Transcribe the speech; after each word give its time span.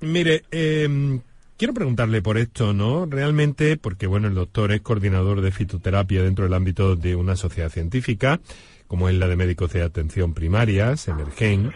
Mire, 0.00 0.44
em, 0.50 1.20
quiero 1.56 1.74
preguntarle 1.74 2.22
por 2.22 2.38
esto, 2.38 2.72
¿no? 2.72 3.06
Realmente, 3.06 3.76
porque 3.76 4.06
bueno, 4.06 4.28
el 4.28 4.34
doctor 4.34 4.72
es 4.72 4.80
coordinador 4.80 5.40
de 5.40 5.50
fitoterapia 5.50 6.22
dentro 6.22 6.44
del 6.44 6.54
ámbito 6.54 6.96
de 6.96 7.16
una 7.16 7.36
sociedad 7.36 7.70
científica, 7.70 8.40
como 8.86 9.08
es 9.08 9.16
la 9.16 9.28
de 9.28 9.36
médicos 9.36 9.72
de 9.72 9.82
atención 9.82 10.34
primaria, 10.34 10.96
Semergen. 10.96 11.72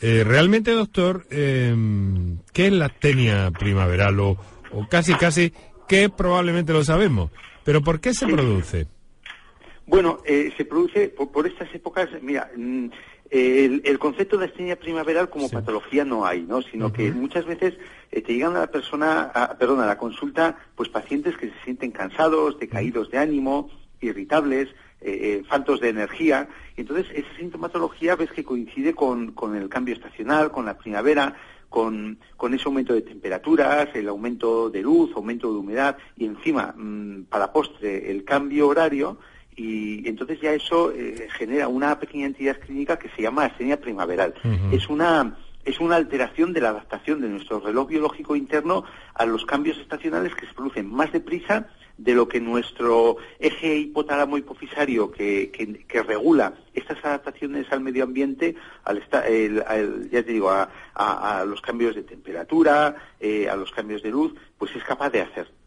Eh, 0.00 0.24
realmente, 0.24 0.72
doctor, 0.72 1.26
em, 1.30 2.38
¿qué 2.52 2.66
es 2.66 2.72
la 2.72 2.86
astenia 2.86 3.50
primaveral? 3.50 4.18
O, 4.20 4.38
o 4.72 4.88
casi, 4.88 5.14
casi, 5.14 5.52
¿qué 5.88 6.08
probablemente 6.08 6.72
lo 6.72 6.84
sabemos? 6.84 7.30
Pero 7.64 7.82
¿por 7.82 8.00
qué 8.00 8.14
se 8.14 8.26
produce? 8.26 8.86
Bueno, 9.92 10.20
eh, 10.24 10.50
se 10.56 10.64
produce 10.64 11.10
por, 11.10 11.46
estas 11.46 11.68
épocas, 11.74 12.08
mira, 12.22 12.50
mm, 12.56 12.86
el, 13.28 13.98
concepto 13.98 14.38
de 14.38 14.46
astenia 14.46 14.78
primaveral 14.78 15.28
como 15.28 15.50
patología 15.50 16.02
no 16.02 16.24
hay, 16.24 16.44
¿no? 16.44 16.62
Sino 16.62 16.90
que 16.90 17.12
muchas 17.12 17.44
veces 17.44 17.74
eh, 18.10 18.22
te 18.22 18.32
llegan 18.32 18.56
a 18.56 18.60
la 18.60 18.70
persona, 18.70 19.24
a, 19.34 19.58
perdón, 19.58 19.80
a 19.80 19.86
la 19.86 19.98
consulta, 19.98 20.56
pues 20.76 20.88
pacientes 20.88 21.36
que 21.36 21.50
se 21.50 21.64
sienten 21.64 21.90
cansados, 21.90 22.58
decaídos 22.58 23.10
de 23.10 23.18
ánimo, 23.18 23.68
irritables, 24.00 24.70
eh, 25.02 25.42
eh, 25.42 25.42
faltos 25.46 25.82
de 25.82 25.90
energía. 25.90 26.48
Entonces, 26.78 27.08
esa 27.14 27.28
sintomatología 27.36 28.16
ves 28.16 28.32
que 28.32 28.44
coincide 28.44 28.94
con, 28.94 29.32
con 29.32 29.54
el 29.56 29.68
cambio 29.68 29.94
estacional, 29.94 30.50
con 30.50 30.64
la 30.64 30.78
primavera, 30.78 31.36
con, 31.68 32.18
con, 32.38 32.54
ese 32.54 32.64
aumento 32.64 32.94
de 32.94 33.02
temperaturas, 33.02 33.90
el 33.92 34.08
aumento 34.08 34.70
de 34.70 34.80
luz, 34.80 35.10
aumento 35.14 35.52
de 35.52 35.58
humedad 35.58 35.98
y 36.16 36.24
encima, 36.24 36.74
mm, 36.74 37.24
para 37.24 37.52
postre, 37.52 38.10
el 38.10 38.24
cambio 38.24 38.68
horario 38.68 39.18
y 39.56 40.08
entonces 40.08 40.40
ya 40.40 40.52
eso 40.52 40.92
eh, 40.92 41.28
genera 41.36 41.68
una 41.68 41.98
pequeña 41.98 42.26
entidad 42.26 42.58
clínica 42.58 42.98
que 42.98 43.10
se 43.10 43.22
llama 43.22 43.44
astenia 43.44 43.80
primaveral. 43.80 44.34
Es 44.72 44.88
una 44.88 45.36
es 45.64 45.78
una 45.78 45.96
alteración 45.96 46.52
de 46.52 46.60
la 46.60 46.70
adaptación 46.70 47.20
de 47.20 47.28
nuestro 47.28 47.60
reloj 47.60 47.88
biológico 47.88 48.34
interno 48.34 48.84
a 49.14 49.24
los 49.26 49.46
cambios 49.46 49.78
estacionales 49.78 50.34
que 50.34 50.46
se 50.46 50.54
producen 50.54 50.92
más 50.92 51.12
deprisa 51.12 51.68
de 51.98 52.14
lo 52.14 52.26
que 52.26 52.40
nuestro 52.40 53.18
eje 53.38 53.76
hipotálamo 53.76 54.38
hipofisario 54.38 55.12
que, 55.12 55.52
que, 55.52 56.02
regula 56.02 56.54
estas 56.74 57.04
adaptaciones 57.04 57.70
al 57.70 57.80
medio 57.80 58.02
ambiente, 58.02 58.56
al, 58.84 59.00
ya 60.10 60.22
te 60.24 60.32
digo, 60.32 60.50
a, 60.50 61.44
los 61.46 61.60
cambios 61.60 61.94
de 61.94 62.02
temperatura, 62.02 62.96
eh, 63.20 63.48
a 63.48 63.54
los 63.54 63.70
cambios 63.70 64.02
de 64.02 64.10
luz, 64.10 64.34
pues 64.58 64.74
es 64.74 64.82
capaz 64.82 65.10
de 65.10 65.20
hacer. 65.20 65.61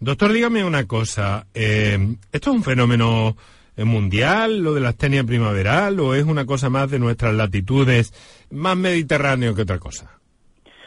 Doctor, 0.00 0.32
dígame 0.32 0.64
una 0.64 0.86
cosa. 0.86 1.46
Eh, 1.54 2.16
¿Esto 2.32 2.50
es 2.50 2.56
un 2.56 2.64
fenómeno 2.64 3.36
eh, 3.76 3.84
mundial, 3.84 4.58
lo 4.58 4.74
de 4.74 4.80
la 4.80 4.90
astenia 4.90 5.24
primaveral, 5.24 6.00
o 6.00 6.14
es 6.14 6.24
una 6.24 6.46
cosa 6.46 6.70
más 6.70 6.90
de 6.90 6.98
nuestras 6.98 7.34
latitudes, 7.34 8.12
más 8.50 8.76
mediterráneo 8.76 9.54
que 9.54 9.62
otra 9.62 9.78
cosa? 9.78 10.21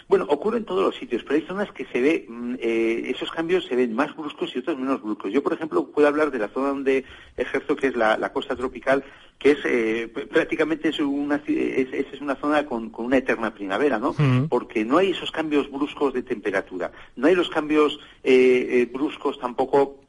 Bueno, 0.08 0.26
ocurre 0.30 0.60
en 0.60 0.66
todos 0.66 0.84
los 0.84 0.96
sitios, 0.96 1.24
pero 1.24 1.36
hay 1.36 1.42
zonas 1.48 1.72
que 1.72 1.86
se 1.86 2.00
ve, 2.00 2.26
mm, 2.28 2.56
eh, 2.60 3.12
esos 3.16 3.32
cambios 3.32 3.66
se 3.66 3.76
ven 3.76 3.96
más 3.96 4.16
bruscos 4.16 4.56
y 4.56 4.60
otros 4.60 4.78
menos 4.78 5.02
bruscos. 5.02 5.32
Yo, 5.32 5.42
por 5.42 5.54
ejemplo, 5.54 5.88
puedo 5.88 6.08
hablar 6.08 6.30
de 6.30 6.38
la 6.38 6.50
zona 6.50 6.70
donde 6.70 7.06
ejerzo, 7.38 7.76
que 7.76 7.88
es 7.88 7.96
la, 7.96 8.32
costa 8.32 8.56
tropical, 8.56 9.04
que 9.40 9.52
es 9.52 9.60
eh, 9.66 10.08
prácticamente 10.32 10.90
es 10.90 11.00
una, 11.00 11.42
es, 11.48 11.92
es 11.92 12.22
una 12.22 12.36
zona 12.36 12.66
con, 12.66 12.92
una 12.98 13.18
eterna 13.18 13.54
primavera, 13.54 13.98
¿no? 13.98 14.16
Porque 14.48 14.86
no 14.86 14.98
hay 14.98 15.12
esos 15.12 15.32
cambios 15.32 15.72
bruscos 15.72 16.14
de 16.14 16.22
temperatura, 16.22 16.92
no 17.16 17.28
hay 17.28 17.36
los 17.36 17.50
cambios 17.50 18.00
eh, 18.24 18.88
bruscos 18.94 19.40
tampoco 19.40 20.05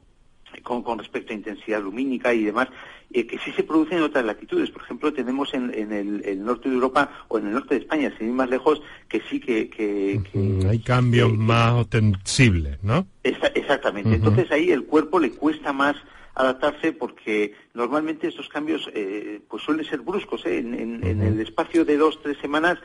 con, 0.63 0.97
respecto 0.97 1.33
a 1.33 1.35
intensidad 1.35 1.81
lumínica 1.81 2.33
y 2.33 2.43
demás, 2.43 2.67
eh, 3.11 3.25
que 3.25 3.37
sí 3.39 3.51
se 3.51 3.63
producen 3.63 3.97
en 3.99 4.03
otras 4.03 4.25
latitudes. 4.25 4.69
Por 4.71 4.81
ejemplo, 4.81 5.13
tenemos 5.13 5.53
en, 5.53 5.71
el, 5.73 6.43
norte 6.43 6.69
de 6.69 6.75
Europa 6.75 7.09
o 7.27 7.37
en 7.37 7.47
el 7.47 7.53
norte 7.53 7.75
de 7.75 7.81
España, 7.81 8.13
sin 8.17 8.27
ir 8.27 8.33
más 8.33 8.49
lejos, 8.49 8.81
que 9.07 9.21
sí 9.29 9.39
que... 9.39 10.21
Hay 10.69 10.79
cambios 10.79 11.33
más 11.35 11.73
ostensibles, 11.73 12.83
¿no? 12.83 13.07
exactamente. 13.23 14.15
Entonces 14.15 14.51
ahí 14.51 14.71
el 14.71 14.85
cuerpo 14.85 15.19
le 15.19 15.31
cuesta 15.31 15.73
más 15.73 15.95
adaptarse 16.35 16.93
porque 16.93 17.53
normalmente 17.73 18.27
estos 18.27 18.47
cambios 18.47 18.89
eh, 18.93 19.41
pues 19.49 19.63
suelen 19.63 19.85
ser 19.85 20.01
bruscos. 20.01 20.45
¿eh? 20.45 20.59
En, 20.59 21.03
el 21.03 21.39
espacio 21.39 21.83
de 21.83 21.97
dos, 21.97 22.19
tres 22.21 22.37
semanas 22.39 22.77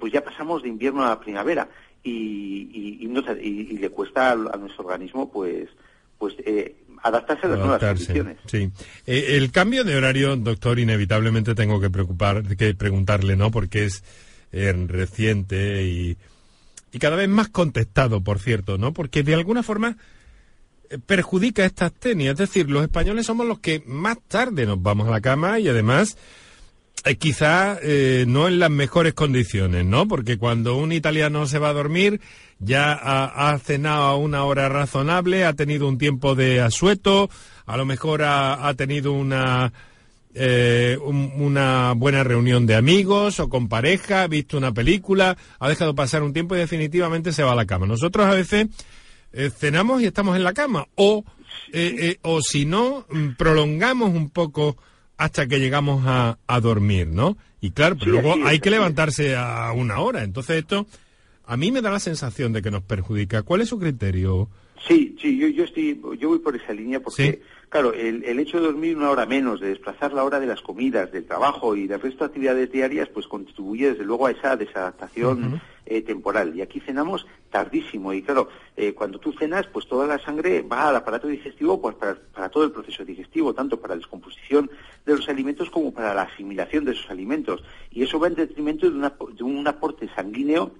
pues 0.00 0.10
ya 0.10 0.24
pasamos 0.24 0.62
de 0.62 0.70
invierno 0.70 1.04
a 1.04 1.20
primavera 1.20 1.68
y, 2.06 3.00
y, 3.02 3.76
le 3.78 3.90
cuesta 3.90 4.32
a, 4.32 4.34
nuestro 4.34 4.84
organismo 4.84 5.30
pues 5.30 5.68
pues 6.18 6.34
adaptarse 7.02 7.46
a 7.46 7.50
las 7.50 7.58
nuevas 7.58 7.80
condiciones. 7.80 8.38
Sí. 8.46 8.70
Eh, 9.06 9.36
el 9.36 9.50
cambio 9.52 9.84
de 9.84 9.96
horario, 9.96 10.36
doctor, 10.36 10.78
inevitablemente 10.78 11.54
tengo 11.54 11.80
que 11.80 11.90
preocupar, 11.90 12.56
que 12.56 12.74
preguntarle, 12.74 13.36
¿no? 13.36 13.50
Porque 13.50 13.84
es 13.84 14.02
eh, 14.52 14.72
reciente 14.86 15.84
y, 15.84 16.16
y 16.92 16.98
cada 16.98 17.16
vez 17.16 17.28
más 17.28 17.48
contestado, 17.48 18.22
por 18.22 18.38
cierto, 18.38 18.78
¿no? 18.78 18.92
Porque 18.92 19.22
de 19.22 19.34
alguna 19.34 19.62
forma 19.62 19.96
eh, 20.90 20.98
perjudica 21.04 21.64
esta 21.64 21.86
astenia. 21.86 22.32
Es 22.32 22.38
decir, 22.38 22.70
los 22.70 22.82
españoles 22.82 23.26
somos 23.26 23.46
los 23.46 23.60
que 23.60 23.82
más 23.86 24.18
tarde 24.28 24.66
nos 24.66 24.82
vamos 24.82 25.08
a 25.08 25.12
la 25.12 25.20
cama 25.20 25.58
y 25.58 25.68
además 25.68 26.16
quizá 27.14 27.78
no 28.26 28.48
en 28.48 28.58
las 28.58 28.70
mejores 28.70 29.14
condiciones, 29.14 29.84
¿no? 29.84 30.08
Porque 30.08 30.38
cuando 30.38 30.76
un 30.76 30.92
italiano 30.92 31.46
se 31.46 31.58
va 31.58 31.68
a 31.68 31.72
dormir 31.72 32.20
ya 32.58 32.92
ha, 32.92 33.58
cenado 33.58 34.04
a 34.04 34.16
una 34.16 34.44
hora 34.44 34.68
razonable, 34.68 35.44
ha 35.44 35.52
tenido 35.52 35.88
un 35.88 35.98
tiempo 35.98 36.34
de 36.34 36.60
asueto, 36.60 37.28
a 37.66 37.76
lo 37.76 37.84
mejor 37.84 38.22
ha, 38.22 38.72
tenido 38.74 39.12
una, 39.12 39.72
eh, 40.34 40.96
una 41.00 41.92
buena 41.94 42.24
reunión 42.24 42.66
de 42.66 42.76
amigos 42.76 43.40
o 43.40 43.48
con 43.48 43.68
pareja, 43.68 44.22
ha 44.22 44.28
visto 44.28 44.56
una 44.56 44.72
película, 44.72 45.36
ha 45.58 45.68
dejado 45.68 45.94
pasar 45.94 46.22
un 46.22 46.32
tiempo 46.32 46.56
y 46.56 46.60
definitivamente 46.60 47.32
se 47.32 47.42
va 47.42 47.52
a 47.52 47.56
la 47.56 47.66
cama. 47.66 47.86
Nosotros 47.86 48.26
a 48.26 48.34
veces 48.34 48.68
eh, 49.32 49.50
cenamos 49.50 50.00
y 50.00 50.06
estamos 50.06 50.36
en 50.36 50.44
la 50.44 50.54
cama 50.54 50.86
o, 50.94 51.24
eh, 51.72 52.18
o 52.22 52.40
si 52.40 52.64
no, 52.64 53.06
mm, 53.10 53.32
prolongamos 53.36 54.10
un 54.10 54.30
poco 54.30 54.78
hasta 55.16 55.46
que 55.46 55.58
llegamos 55.58 56.04
a, 56.06 56.38
a 56.46 56.60
dormir, 56.60 57.08
¿no? 57.08 57.36
Y 57.60 57.70
claro, 57.70 57.96
pero 57.98 58.12
luego 58.12 58.36
hay 58.44 58.60
que 58.60 58.70
levantarse 58.70 59.34
a 59.36 59.72
una 59.72 60.00
hora. 60.00 60.22
Entonces 60.22 60.58
esto 60.58 60.86
a 61.46 61.56
mí 61.56 61.70
me 61.70 61.80
da 61.80 61.90
la 61.90 62.00
sensación 62.00 62.52
de 62.52 62.60
que 62.60 62.70
nos 62.70 62.82
perjudica. 62.82 63.42
¿Cuál 63.42 63.60
es 63.60 63.68
su 63.68 63.78
criterio? 63.78 64.48
Sí, 64.86 65.16
sí, 65.20 65.38
yo, 65.38 65.48
yo, 65.48 65.64
estoy, 65.64 66.00
yo 66.18 66.28
voy 66.28 66.38
por 66.38 66.54
esa 66.54 66.72
línea 66.72 67.00
porque, 67.00 67.40
claro, 67.68 67.92
el, 67.92 68.24
el, 68.24 68.38
hecho 68.38 68.58
de 68.58 68.66
dormir 68.66 68.96
una 68.96 69.10
hora 69.10 69.26
menos, 69.26 69.60
de 69.60 69.68
desplazar 69.68 70.12
la 70.12 70.22
hora 70.22 70.38
de 70.38 70.46
las 70.46 70.60
comidas, 70.60 71.10
del 71.10 71.24
trabajo 71.24 71.74
y 71.74 71.86
del 71.86 72.00
resto 72.00 72.24
de 72.24 72.26
actividades 72.26 72.70
diarias, 72.70 73.08
pues 73.08 73.26
contribuye 73.26 73.90
desde 73.90 74.04
luego 74.04 74.26
a 74.26 74.32
esa 74.32 74.56
desadaptación 74.56 75.60
eh, 75.86 76.02
temporal. 76.02 76.54
Y 76.54 76.62
aquí 76.62 76.80
cenamos 76.80 77.26
tardísimo 77.50 78.12
y, 78.12 78.22
claro, 78.22 78.48
eh, 78.76 78.92
cuando 78.92 79.18
tú 79.18 79.32
cenas, 79.32 79.66
pues 79.68 79.86
toda 79.86 80.06
la 80.06 80.18
sangre 80.18 80.62
va 80.62 80.88
al 80.88 80.96
aparato 80.96 81.28
digestivo 81.28 81.80
pues 81.80 81.94
para, 81.96 82.48
todo 82.48 82.64
el 82.64 82.72
proceso 82.72 83.04
digestivo, 83.04 83.54
tanto 83.54 83.80
para 83.80 83.94
la 83.94 83.98
descomposición 83.98 84.70
de 85.04 85.14
los 85.16 85.28
alimentos 85.28 85.70
como 85.70 85.92
para 85.92 86.12
la 86.12 86.22
asimilación 86.22 86.84
de 86.84 86.92
esos 86.92 87.08
alimentos. 87.08 87.62
Y 87.90 88.02
eso 88.02 88.18
va 88.18 88.26
en 88.26 88.34
detrimento 88.34 88.90
de 88.90 89.44
un 89.44 89.66
aporte 89.66 90.08
sanguíneo 90.14 90.72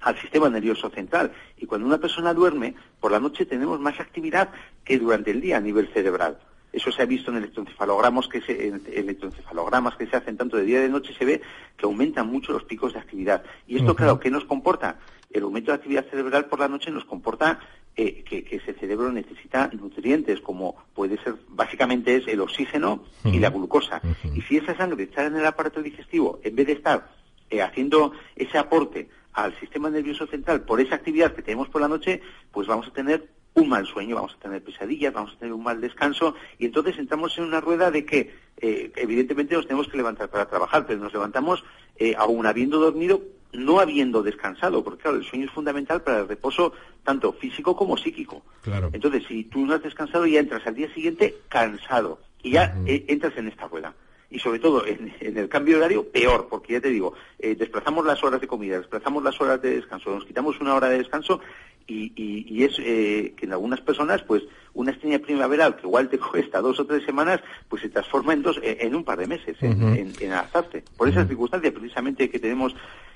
al 0.00 0.18
sistema 0.18 0.48
nervioso 0.48 0.90
central. 0.90 1.32
Y 1.56 1.66
cuando 1.66 1.86
una 1.86 1.98
persona 1.98 2.32
duerme, 2.32 2.74
por 3.00 3.10
la 3.10 3.20
noche 3.20 3.46
tenemos 3.46 3.80
más 3.80 3.98
actividad 4.00 4.50
que 4.84 4.98
durante 4.98 5.30
el 5.30 5.40
día 5.40 5.56
a 5.56 5.60
nivel 5.60 5.88
cerebral. 5.88 6.38
Eso 6.74 6.90
se 6.90 7.02
ha 7.02 7.06
visto 7.06 7.30
en 7.30 7.36
electroencefalogramas 7.36 8.26
que 8.26 8.40
se, 8.40 8.66
electroencefalogramas 8.66 9.94
que 9.96 10.06
se 10.06 10.16
hacen 10.16 10.36
tanto 10.36 10.56
de 10.56 10.64
día 10.64 10.80
y 10.80 10.82
de 10.82 10.88
noche, 10.88 11.14
se 11.16 11.24
ve 11.24 11.40
que 11.76 11.86
aumentan 11.86 12.26
mucho 12.26 12.52
los 12.52 12.64
picos 12.64 12.92
de 12.92 12.98
actividad. 12.98 13.44
Y 13.68 13.76
esto, 13.76 13.94
claro, 13.94 14.18
¿qué 14.18 14.30
nos 14.30 14.44
comporta? 14.44 14.98
El 15.30 15.44
aumento 15.44 15.70
de 15.70 15.76
actividad 15.76 16.04
cerebral 16.10 16.46
por 16.46 16.58
la 16.58 16.68
noche 16.68 16.90
nos 16.90 17.04
comporta 17.04 17.60
eh, 17.96 18.24
que, 18.24 18.44
ese 18.50 18.74
cerebro 18.74 19.12
necesita 19.12 19.70
nutrientes, 19.72 20.40
como 20.40 20.74
puede 20.94 21.16
ser, 21.22 21.36
básicamente 21.48 22.16
es 22.16 22.26
el 22.26 22.40
oxígeno 22.40 23.04
y 23.24 23.38
la 23.38 23.50
glucosa. 23.50 24.02
Y 24.34 24.40
si 24.42 24.56
esa 24.56 24.76
sangre 24.76 25.04
está 25.04 25.26
en 25.26 25.36
el 25.36 25.46
aparato 25.46 25.80
digestivo, 25.80 26.40
en 26.42 26.56
vez 26.56 26.66
de 26.66 26.72
estar 26.72 27.08
eh, 27.50 27.62
haciendo 27.62 28.12
ese 28.34 28.58
aporte 28.58 29.08
al 29.32 29.56
sistema 29.60 29.90
nervioso 29.90 30.26
central 30.26 30.62
por 30.62 30.80
esa 30.80 30.96
actividad 30.96 31.34
que 31.34 31.42
tenemos 31.42 31.68
por 31.68 31.80
la 31.80 31.88
noche, 31.88 32.20
pues 32.50 32.66
vamos 32.66 32.88
a 32.88 32.92
tener 32.92 33.28
un 33.54 33.68
mal 33.68 33.86
sueño, 33.86 34.16
vamos 34.16 34.34
a 34.34 34.42
tener 34.42 34.62
pesadillas, 34.62 35.12
vamos 35.12 35.32
a 35.34 35.38
tener 35.38 35.54
un 35.54 35.62
mal 35.62 35.80
descanso 35.80 36.34
y 36.58 36.66
entonces 36.66 36.98
entramos 36.98 37.36
en 37.38 37.44
una 37.44 37.60
rueda 37.60 37.90
de 37.90 38.04
que 38.04 38.34
eh, 38.60 38.92
evidentemente 38.96 39.54
nos 39.54 39.66
tenemos 39.66 39.88
que 39.88 39.96
levantar 39.96 40.28
para 40.28 40.46
trabajar, 40.46 40.86
pero 40.86 40.98
nos 40.98 41.12
levantamos 41.12 41.64
eh, 41.96 42.14
aún 42.18 42.46
habiendo 42.46 42.78
dormido, 42.78 43.22
no 43.52 43.78
habiendo 43.78 44.22
descansado, 44.22 44.82
porque 44.82 45.02
claro, 45.02 45.16
el 45.16 45.24
sueño 45.24 45.46
es 45.46 45.52
fundamental 45.52 46.02
para 46.02 46.20
el 46.20 46.28
reposo 46.28 46.72
tanto 47.04 47.32
físico 47.32 47.76
como 47.76 47.96
psíquico. 47.96 48.42
Claro. 48.62 48.90
Entonces, 48.92 49.24
si 49.28 49.44
tú 49.44 49.64
no 49.64 49.74
has 49.74 49.82
descansado 49.82 50.26
ya 50.26 50.40
entras 50.40 50.66
al 50.66 50.74
día 50.74 50.92
siguiente 50.92 51.36
cansado 51.48 52.18
y 52.42 52.52
ya 52.52 52.76
eh, 52.86 53.04
entras 53.08 53.36
en 53.36 53.48
esta 53.48 53.68
rueda 53.68 53.94
y 54.30 54.40
sobre 54.40 54.58
todo 54.58 54.84
en, 54.84 55.14
el 55.20 55.48
cambio 55.48 55.76
horario 55.76 56.10
peor, 56.10 56.48
porque 56.50 56.72
ya 56.72 56.80
te 56.80 56.88
digo, 56.88 57.14
eh, 57.38 57.54
desplazamos 57.54 58.04
las 58.04 58.22
horas 58.24 58.40
de 58.40 58.48
comida, 58.48 58.78
desplazamos 58.78 59.22
las 59.22 59.40
horas 59.40 59.62
de 59.62 59.76
descanso, 59.76 60.10
nos 60.10 60.24
quitamos 60.24 60.60
una 60.60 60.74
hora 60.74 60.88
de 60.88 60.98
descanso 60.98 61.40
y, 61.86 62.12
y, 62.16 62.64
es 62.64 62.78
eh, 62.78 63.34
que 63.36 63.46
en 63.46 63.52
algunas 63.52 63.80
personas, 63.80 64.22
pues, 64.22 64.42
una 64.72 64.90
estrella 64.90 65.18
primaveral 65.20 65.76
que 65.76 65.86
igual 65.86 66.08
te 66.08 66.18
cuesta 66.32 66.60
dos 66.60 66.80
o 66.80 66.86
tres 66.86 67.04
semanas, 67.04 67.40
pues 67.68 67.82
se 67.82 67.88
transforma 67.88 68.32
en 68.32 68.42
dos, 68.42 68.60
en 68.62 68.94
un 68.94 69.04
par 69.04 69.18
de 69.18 69.26
meses, 69.26 69.56
en, 69.60 70.12
en, 70.20 70.32
adaptarse. 70.32 70.82
Por 70.96 71.08
esa 71.08 71.26
circunstancia, 71.26 71.72
precisamente, 71.72 72.30
que 72.30 72.38
tenemos 72.38 72.74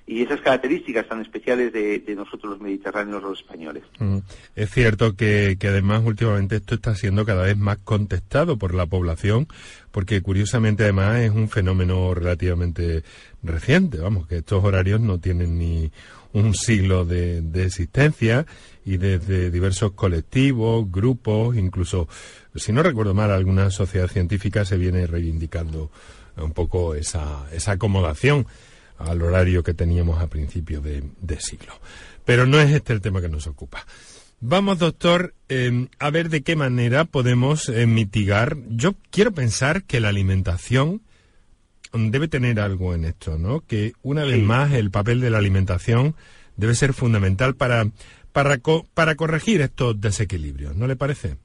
y 0.08 0.22
esas 0.22 0.40
características 0.40 1.06
tan 1.06 1.20
especiales 1.20 1.70
de, 1.70 2.02
nosotros 2.16 2.52
los 2.52 2.60
mediterráneos, 2.60 3.22
los 3.22 3.40
españoles. 3.40 3.84
Mm. 3.98 4.18
Es 4.56 4.70
cierto 4.70 5.14
que, 5.14 5.56
además 5.60 6.02
últimamente 6.02 6.56
esto 6.56 6.76
está 6.76 6.94
siendo 6.94 7.26
cada 7.26 7.44
vez 7.44 7.58
más 7.58 7.76
contestado 7.84 8.56
por 8.56 8.74
la 8.74 8.86
población, 8.86 9.48
porque 9.90 10.22
curiosamente 10.22 10.84
además 10.84 11.18
es 11.18 11.30
un 11.30 11.50
fenómeno 11.50 12.14
relativamente 12.14 13.02
reciente, 13.42 13.98
vamos, 13.98 14.26
que 14.26 14.38
estos 14.38 14.64
horarios 14.64 15.00
no 15.00 15.18
tienen 15.18 15.58
ni 15.58 15.92
un 16.38 16.54
siglo 16.54 17.04
de, 17.04 17.42
existencia 17.64 18.46
y 18.84 18.96
desde 18.96 19.50
diversos 19.50 19.92
colectivos, 19.92 20.90
grupos, 20.90 21.56
incluso, 21.56 22.08
si 22.54 22.72
no 22.72 22.82
recuerdo 22.82 23.14
mal, 23.14 23.30
alguna 23.30 23.70
sociedad 23.70 24.08
científica 24.08 24.64
se 24.64 24.76
viene 24.76 25.06
reivindicando 25.06 25.90
un 26.36 26.52
poco 26.52 26.94
esa, 26.94 27.46
esa 27.52 27.72
acomodación 27.72 28.46
al 28.98 29.22
horario 29.22 29.62
que 29.62 29.74
teníamos 29.74 30.20
a 30.20 30.28
principios 30.28 30.82
de, 30.82 31.40
siglo. 31.40 31.72
Pero 32.24 32.46
no 32.46 32.60
es 32.60 32.70
este 32.70 32.92
el 32.92 33.00
tema 33.00 33.20
que 33.20 33.28
nos 33.28 33.46
ocupa. 33.46 33.86
Vamos, 34.40 34.78
doctor, 34.78 35.34
em, 35.48 35.88
a 35.98 36.10
ver 36.10 36.28
de 36.28 36.42
qué 36.42 36.54
manera 36.54 37.04
podemos 37.04 37.68
eh, 37.68 37.86
mitigar. 37.86 38.56
Yo 38.68 38.94
quiero 39.10 39.32
pensar 39.32 39.84
que 39.84 40.00
la 40.00 40.10
alimentación 40.10 41.02
debe 41.92 42.28
tener 42.28 42.60
algo 42.60 42.94
en 42.94 43.04
esto, 43.04 43.38
¿no? 43.38 43.60
Que 43.60 43.92
una 44.02 44.24
vez 44.24 44.42
más 44.42 44.72
el 44.72 44.90
papel 44.90 45.20
de 45.20 45.30
la 45.30 45.38
alimentación 45.38 46.14
debe 46.56 46.74
ser 46.74 46.92
fundamental 46.92 47.54
para, 47.54 47.84
para, 48.32 48.58
para 48.94 49.14
corregir 49.14 49.60
estos 49.60 50.00
desequilibrios, 50.00 50.76
¿no 50.76 50.86
le 50.86 50.96
parece? 50.96 51.36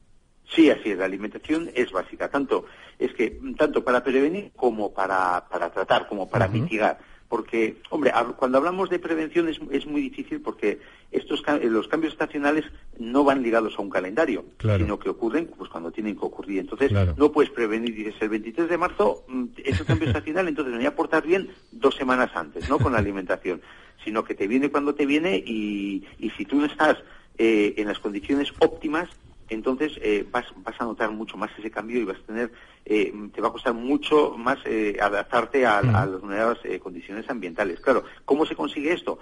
Sí, 0.55 0.69
así 0.69 0.91
es. 0.91 0.97
La 0.97 1.05
alimentación 1.05 1.69
es 1.73 1.91
básica, 1.91 2.29
tanto 2.29 2.65
es 2.99 3.13
que 3.13 3.39
tanto 3.57 3.83
para 3.83 4.03
prevenir 4.03 4.51
como 4.55 4.93
para, 4.93 5.45
para 5.49 5.71
tratar, 5.71 6.07
como 6.07 6.29
para 6.29 6.47
mitigar 6.47 6.99
porque, 7.33 7.77
hombre, 7.89 8.13
cuando 8.37 8.59
hablamos 8.59 8.91
de 8.91 8.99
prevención 8.99 9.49
es, 9.49 9.87
muy 9.87 10.01
difícil 10.01 10.39
porque 10.39 10.79
estos 11.11 11.43
los 11.63 11.87
cambios 11.87 12.13
estacionales 12.13 12.63
no 12.99 13.23
van 13.23 13.41
ligados 13.41 13.73
a 13.75 13.81
un 13.81 13.89
calendario, 13.89 14.45
sino 14.59 14.99
que 14.99 15.09
ocurren 15.09 15.49
pues 15.57 15.67
cuando 15.67 15.89
tienen 15.89 16.13
que 16.13 16.23
ocurrir. 16.23 16.59
Entonces, 16.59 16.91
no 17.17 17.31
puedes 17.31 17.49
prevenir, 17.49 17.95
dices, 17.95 18.13
el 18.19 18.29
23 18.29 18.69
de 18.69 18.77
marzo 18.77 19.23
mm, 19.27 19.45
es 19.65 19.79
el 19.79 19.85
cambio 19.87 20.09
estacional, 20.09 20.47
entonces 20.47 20.73
me 20.73 20.77
voy 20.77 20.85
a 20.85 20.95
portar 20.95 21.25
bien 21.25 21.49
dos 21.71 21.95
semanas 21.95 22.29
antes, 22.35 22.69
¿no? 22.69 22.77
Con 22.77 22.93
la 22.93 22.99
alimentación, 22.99 23.63
sino 24.03 24.23
que 24.23 24.35
te 24.35 24.45
viene 24.45 24.69
cuando 24.69 24.93
te 24.93 25.07
viene 25.07 25.35
y, 25.37 26.05
y 26.19 26.29
si 26.37 26.45
tú 26.45 26.57
no 26.57 26.65
estás 26.67 26.99
eh, 27.39 27.73
en 27.77 27.87
las 27.87 27.97
condiciones 27.97 28.53
óptimas, 28.59 29.09
entonces 29.53 29.93
eh, 30.01 30.25
vas, 30.29 30.45
vas, 30.57 30.75
a 30.79 30.85
notar 30.85 31.11
mucho 31.11 31.37
más 31.37 31.51
ese 31.57 31.71
cambio 31.71 32.01
y 32.01 32.05
vas 32.05 32.17
a 32.17 32.25
tener, 32.25 32.51
eh, 32.85 33.13
te 33.33 33.41
va 33.41 33.47
a 33.47 33.51
costar 33.51 33.73
mucho 33.73 34.35
más 34.37 34.59
eh, 34.65 34.97
adaptarte 35.01 35.65
a, 35.65 35.81
mm. 35.81 35.91
las 35.91 36.23
nuevas 36.23 36.59
condiciones 36.81 37.29
ambientales. 37.29 37.79
Claro, 37.79 38.03
¿cómo 38.25 38.45
se 38.45 38.55
consigue 38.55 38.93
esto? 38.93 39.19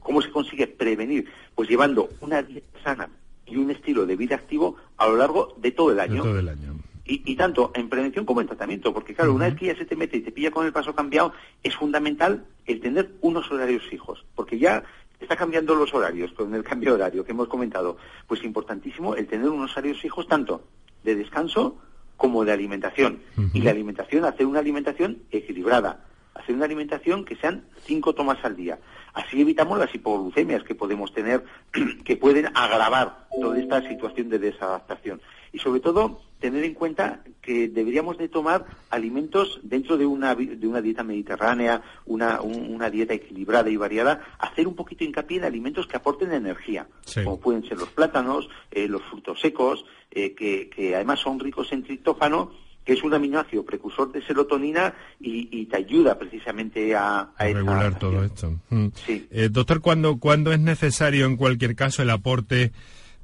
¿Cómo 0.00 0.22
se 0.22 0.30
consigue 0.30 0.66
prevenir? 0.66 1.28
Pues 1.54 1.68
llevando 1.68 2.08
una 2.20 2.42
dieta 2.42 2.78
sana 2.82 3.10
y 3.46 3.56
un 3.56 3.70
estilo 3.70 4.06
de 4.06 4.16
vida 4.16 4.36
activo 4.36 4.76
a 4.96 5.06
lo 5.06 5.16
largo 5.16 5.54
de 5.58 5.72
todo 5.72 5.92
el 5.92 6.00
año. 6.00 6.22
todo 6.22 6.38
el 6.38 6.48
año. 6.48 6.74
Y, 7.04 7.34
tanto 7.34 7.72
en 7.74 7.88
prevención 7.88 8.24
como 8.24 8.40
en 8.40 8.46
tratamiento, 8.46 8.94
porque 8.94 9.12
claro, 9.12 9.34
una 9.34 9.46
vez 9.46 9.56
que 9.56 9.66
ya 9.66 9.76
se 9.76 9.84
te 9.84 9.96
mete 9.96 10.16
y 10.16 10.20
te 10.20 10.30
pilla 10.30 10.52
con 10.52 10.64
el 10.64 10.72
paso 10.72 10.94
cambiado, 10.94 11.32
es 11.62 11.74
fundamental 11.74 12.46
el 12.64 12.80
tener 12.80 13.10
unos 13.20 13.50
horarios 13.50 13.82
fijos, 13.88 14.24
porque 14.36 14.58
ya 14.58 14.84
está 15.22 15.36
cambiando 15.36 15.74
los 15.74 15.92
horarios 15.94 16.32
con 16.32 16.54
el 16.54 16.62
cambio 16.62 16.90
de 16.90 16.94
horario 16.96 17.24
que 17.24 17.32
hemos 17.32 17.48
comentado. 17.48 17.96
Pues 18.26 18.44
importantísimo 18.44 19.14
el 19.14 19.26
tener 19.26 19.48
unos 19.48 19.72
horarios 19.72 20.00
fijos 20.00 20.26
tanto 20.26 20.64
de 21.02 21.14
descanso 21.16 21.78
como 22.16 22.44
de 22.44 22.52
alimentación. 22.52 23.20
Y 23.52 23.62
la 23.62 23.70
alimentación, 23.70 24.24
hacer 24.24 24.46
una 24.46 24.60
alimentación 24.60 25.22
equilibrada, 25.30 26.04
hacer 26.34 26.54
una 26.54 26.64
alimentación 26.64 27.24
que 27.24 27.36
sean 27.36 27.64
cinco 27.84 28.14
tomas 28.14 28.44
al 28.44 28.56
día. 28.56 28.78
Así 29.14 29.40
evitamos 29.40 29.78
las 29.78 29.94
hipoglucemias 29.94 30.62
que 30.64 30.74
podemos 30.74 31.12
tener, 31.12 31.44
que 32.04 32.16
pueden 32.16 32.46
agravar 32.54 33.26
toda 33.40 33.58
esta 33.58 33.86
situación 33.88 34.30
de 34.30 34.38
desadaptación. 34.38 35.20
Y 35.52 35.58
sobre 35.58 35.80
todo, 35.80 36.22
tener 36.40 36.64
en 36.64 36.72
cuenta 36.72 37.22
que 37.42 37.68
deberíamos 37.68 38.16
de 38.16 38.28
tomar 38.28 38.64
alimentos 38.88 39.60
dentro 39.62 39.98
de 39.98 40.06
una, 40.06 40.34
de 40.34 40.66
una 40.66 40.80
dieta 40.80 41.04
mediterránea, 41.04 41.82
una, 42.06 42.40
una 42.40 42.88
dieta 42.88 43.12
equilibrada 43.12 43.68
y 43.68 43.76
variada, 43.76 44.20
hacer 44.38 44.66
un 44.66 44.74
poquito 44.74 45.04
hincapié 45.04 45.38
en 45.38 45.44
alimentos 45.44 45.86
que 45.86 45.96
aporten 45.96 46.32
energía, 46.32 46.86
como 47.14 47.38
pueden 47.38 47.64
ser 47.64 47.78
los 47.78 47.90
plátanos, 47.90 48.48
eh, 48.70 48.88
los 48.88 49.02
frutos 49.02 49.40
secos, 49.40 49.84
eh, 50.10 50.34
que, 50.34 50.70
que 50.70 50.94
además 50.96 51.20
son 51.20 51.38
ricos 51.38 51.70
en 51.72 51.82
triptófano 51.82 52.50
que 52.84 52.94
es 52.94 53.02
un 53.02 53.14
aminoácido 53.14 53.64
precursor 53.64 54.10
de 54.12 54.22
serotonina 54.22 54.94
y, 55.20 55.66
te 55.66 55.76
ayuda 55.76 56.18
precisamente 56.18 56.94
a, 56.94 57.30
regular 57.38 57.98
todo 57.98 58.24
esto. 58.24 58.58
Mm. 58.70 58.86
Eh, 59.06 59.48
doctor, 59.50 59.80
¿cuándo, 59.80 60.18
¿cuándo 60.18 60.52
es 60.52 60.60
necesario 60.60 61.26
en 61.26 61.36
cualquier 61.36 61.76
caso 61.76 62.02
el 62.02 62.10
aporte 62.10 62.72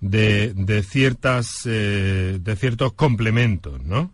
de, 0.01 0.55
de 0.55 0.83
ciertas 0.83 1.67
eh, 1.67 2.39
de 2.41 2.57
ciertos 2.57 2.93
complementos, 2.93 3.83
¿no? 3.83 4.13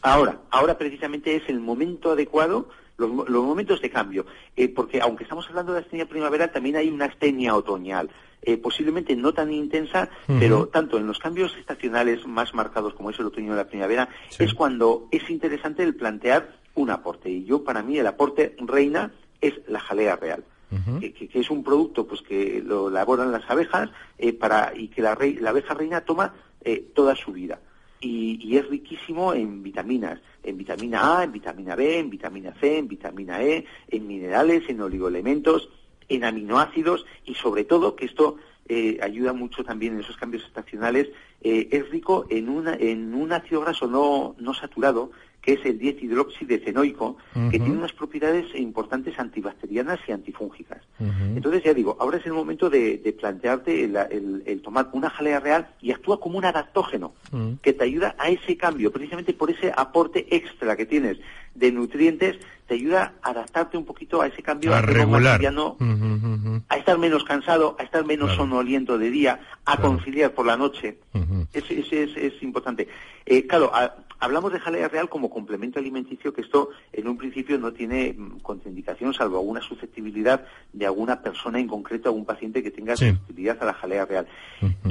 Ahora, 0.00 0.40
ahora 0.50 0.78
precisamente 0.78 1.36
es 1.36 1.42
el 1.48 1.60
momento 1.60 2.12
adecuado, 2.12 2.68
los, 3.08 3.44
momentos 3.44 3.80
de 3.80 3.90
cambio, 3.90 4.26
eh, 4.56 4.68
porque 4.68 5.00
aunque 5.00 5.24
estamos 5.24 5.48
hablando 5.48 5.72
de 5.72 5.80
astenia 5.80 6.06
primaveral, 6.06 6.52
también 6.52 6.76
hay 6.76 6.88
una 6.88 7.06
astenia 7.06 7.54
otoñal. 7.54 8.10
Eh, 8.44 8.56
posiblemente 8.56 9.14
no 9.14 9.32
tan 9.32 9.52
intensa, 9.52 10.08
pero 10.26 10.66
tanto 10.66 10.98
en 10.98 11.06
los 11.06 11.20
cambios 11.20 11.56
estacionales 11.56 12.26
más 12.26 12.54
marcados 12.54 12.92
como 12.94 13.10
es 13.10 13.18
el 13.20 13.26
otoño 13.26 13.52
y 13.52 13.56
la 13.56 13.68
primavera, 13.68 14.08
es 14.36 14.52
cuando 14.52 15.06
es 15.12 15.30
interesante 15.30 15.84
el 15.84 15.94
plantear 15.94 16.56
un 16.74 16.90
aporte. 16.90 17.30
Y 17.30 17.44
yo, 17.44 17.62
para 17.62 17.84
mí, 17.84 17.98
el 17.98 18.06
aporte 18.08 18.56
reina 18.58 19.12
es 19.40 19.54
la 19.68 19.80
jalea 19.80 20.16
real. 20.16 20.44
que, 20.70 21.30
es 21.34 21.50
un 21.50 21.62
producto 21.62 22.06
pues 22.06 22.22
que 22.22 22.62
lo 22.64 22.88
elaboran 22.88 23.30
las 23.30 23.48
abejas 23.50 23.90
eh, 24.18 24.32
para 24.32 24.72
y 24.74 24.88
que 24.88 25.02
la, 25.02 25.18
la 25.40 25.50
abeja 25.50 25.74
reina 25.74 26.00
toma 26.00 26.34
eh, 26.64 26.84
toda 26.94 27.14
su 27.14 27.32
vida. 27.32 27.60
Y, 28.04 28.56
es 28.56 28.68
riquísimo 28.68 29.32
en 29.32 29.62
vitaminas, 29.62 30.20
en 30.42 30.58
vitamina 30.58 31.20
A, 31.20 31.24
en 31.24 31.32
vitamina 31.32 31.76
B, 31.76 32.00
en 32.00 32.10
vitamina 32.10 32.52
C, 32.60 32.78
en 32.78 32.88
vitamina 32.88 33.42
E, 33.42 33.64
en 33.88 34.06
minerales, 34.06 34.68
en 34.68 34.80
oligoelementos, 34.80 35.68
en 36.08 36.24
aminoácidos 36.24 37.06
y 37.24 37.34
sobre 37.34 37.64
todo 37.64 37.94
que 37.94 38.06
esto 38.06 38.36
eh, 38.68 38.98
ayuda 39.00 39.32
mucho 39.32 39.64
también 39.64 39.94
en 39.94 40.00
esos 40.00 40.16
cambios 40.16 40.44
estacionales, 40.44 41.08
eh, 41.42 41.68
es 41.70 41.88
rico 41.90 42.26
en, 42.28 42.48
una, 42.48 42.74
en 42.74 43.14
un 43.14 43.32
ácido 43.32 43.60
graso 43.60 43.86
no, 43.86 44.34
no 44.38 44.52
saturado 44.52 45.12
que 45.42 45.54
es 45.54 45.66
el 45.66 45.78
diethidroxidecenoico, 45.78 47.16
que 47.50 47.58
tiene 47.58 47.76
unas 47.76 47.92
propiedades 47.92 48.46
importantes 48.54 49.18
antibacterianas 49.18 49.98
y 50.06 50.12
antifúngicas. 50.12 50.78
Entonces, 51.34 51.64
ya 51.64 51.74
digo, 51.74 51.96
ahora 52.00 52.18
es 52.18 52.26
el 52.26 52.32
momento 52.32 52.70
de, 52.70 53.14
plantearte 53.18 53.84
el, 53.84 54.62
tomar 54.62 54.88
una 54.92 55.10
jalea 55.10 55.40
real 55.40 55.68
y 55.80 55.90
actúa 55.90 56.20
como 56.20 56.38
un 56.38 56.44
adaptógeno 56.44 57.12
que 57.60 57.72
te 57.72 57.84
ayuda 57.84 58.14
a 58.18 58.30
ese 58.30 58.56
cambio, 58.56 58.92
precisamente 58.92 59.34
por 59.34 59.50
ese 59.50 59.72
aporte 59.76 60.26
extra 60.30 60.76
que 60.76 60.86
tienes 60.86 61.18
de 61.54 61.72
nutrientes, 61.72 62.38
te 62.66 62.74
ayuda 62.74 63.14
a 63.22 63.30
adaptarte 63.30 63.76
un 63.76 63.84
poquito 63.84 64.22
a 64.22 64.28
ese 64.28 64.42
cambio 64.42 64.74
a, 64.74 64.80
regular. 64.80 65.40
a 66.68 66.76
estar 66.76 66.98
menos 66.98 67.24
cansado, 67.24 67.76
a 67.78 67.82
estar 67.82 68.04
menos 68.06 68.34
sonoliento 68.36 68.96
de 68.96 69.10
día, 69.10 69.40
a 69.64 69.76
conciliar 69.78 70.32
por 70.32 70.46
la 70.46 70.56
noche. 70.56 70.98
Eso 71.52 71.74
es, 71.74 72.42
importante. 72.42 72.88
Eh, 73.26 73.46
claro, 73.46 73.72
hablamos 74.22 74.52
de 74.52 74.60
jalea 74.60 74.88
real 74.88 75.08
como 75.08 75.28
complemento 75.28 75.80
alimenticio, 75.80 76.32
que 76.32 76.42
esto 76.42 76.70
en 76.92 77.08
un 77.08 77.18
principio 77.18 77.58
no 77.58 77.72
tiene 77.72 78.14
mm, 78.16 78.38
contraindicación, 78.38 79.12
salvo 79.12 79.38
alguna 79.38 79.60
susceptibilidad 79.60 80.46
de 80.72 80.86
alguna 80.86 81.20
persona 81.22 81.58
en 81.58 81.66
concreto, 81.66 82.08
algún 82.08 82.24
paciente 82.24 82.62
que 82.62 82.70
tenga 82.70 82.96
susceptibilidad 82.96 83.58
a 83.60 83.66
la 83.66 83.74
jalea 83.74 84.06
real. 84.06 84.28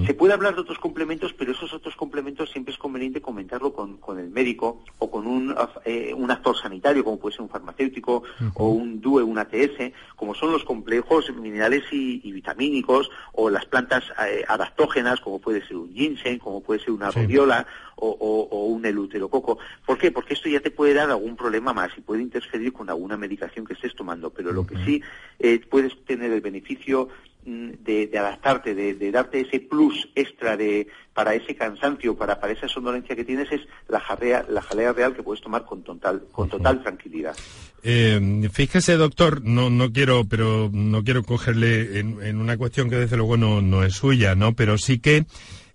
Se 0.06 0.14
puede 0.14 0.34
hablar 0.34 0.54
de 0.56 0.62
otros 0.62 0.80
complementos, 0.80 1.34
pero 1.34 1.54
esos 1.54 1.74
otros 1.74 1.96
complementos 1.96 2.52
siempre 2.52 2.74
es 2.74 2.78
conveniente 2.78 3.22
comentarlo 3.22 3.72
con, 3.72 4.20
el 4.20 4.30
médico 4.30 4.84
o 5.00 5.10
con 5.10 5.26
un, 5.26 5.56
eh, 5.86 6.14
un 6.14 6.30
actor 6.30 6.58
sanitario, 6.58 7.06
como 7.06 7.18
puede 7.18 7.36
ser 7.36 7.44
un 7.44 7.50
farmacéutico 7.50 8.24
o 8.56 8.68
un 8.68 9.00
DUE, 9.00 9.24
un 9.24 9.38
ATS, 9.38 9.94
como 10.18 10.36
son 10.36 10.52
los 10.52 10.66
complejos 10.66 11.34
minerales 11.34 11.84
y, 11.92 12.32
vitamínicos 12.32 13.10
o 13.32 13.50
las 13.50 13.66
plantas 13.66 14.04
eh, 14.28 14.44
adaptógenas, 14.48 15.22
como 15.22 15.40
puede 15.40 15.66
ser 15.66 15.78
un 15.78 15.94
ginseng, 15.94 16.38
como 16.38 16.62
puede 16.62 16.82
ser 16.82 16.92
una 16.92 17.12
rodiola 17.12 17.66
o, 18.02 18.66
un 18.66 18.86
¿Por 19.30 19.98
qué? 19.98 20.12
Porque 20.12 20.34
esto 20.34 20.50
ya 20.50 20.60
te 20.60 20.72
puede 20.72 20.94
dar 20.94 21.10
algún 21.10 21.36
problema 21.36 21.74
más 21.74 21.92
y 21.98 22.02
puede 22.02 22.22
interferir 22.22 22.74
con 22.74 22.90
alguna 22.90 23.18
medicación 23.18 23.66
que 23.66 23.74
estés 23.74 23.96
tomando, 23.96 24.30
pero 24.32 24.52
lo 24.52 24.66
que 24.66 24.76
sí 24.86 25.02
eh, 25.40 25.60
puedes 25.70 25.94
tener 26.06 26.32
el 26.32 26.42
beneficio 26.42 27.10
mm, 27.46 27.70
de, 27.84 28.10
adaptarte, 28.18 28.76
de, 28.76 29.12
darte 29.12 29.42
ese 29.42 29.60
plus 29.60 30.10
extra 30.16 30.58
de 30.58 30.88
para 31.14 31.36
ese 31.36 31.56
cansancio, 31.56 32.16
para, 32.16 32.40
para 32.40 32.54
esa 32.54 32.68
somnolencia 32.68 33.16
que 33.16 33.26
tienes, 33.26 33.52
es 33.52 33.62
la 33.90 34.00
jalea, 34.00 34.46
la 34.50 34.62
jalea 34.62 34.94
real 34.94 35.14
que 35.14 35.24
puedes 35.24 35.42
tomar 35.42 35.66
con 35.66 35.84
total, 35.84 36.24
con 36.32 36.48
total 36.50 36.82
tranquilidad. 36.82 37.36
Eh, 37.84 38.50
fíjese, 38.52 38.96
doctor, 38.96 39.42
no, 39.44 39.70
no 39.70 39.92
quiero, 39.92 40.24
pero 40.26 40.70
no 40.72 41.04
quiero 41.04 41.24
cogerle 41.24 42.00
en, 42.00 42.22
en 42.22 42.38
una 42.38 42.56
cuestión 42.58 42.90
que 42.90 42.96
desde 42.96 43.18
luego 43.18 43.38
no, 43.38 43.62
no 43.62 43.84
es 43.84 43.96
suya, 43.96 44.36
¿no? 44.36 44.54
Pero 44.54 44.78
sí 44.78 45.00
que 45.00 45.26